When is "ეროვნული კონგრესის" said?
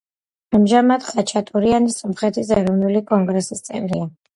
2.59-3.69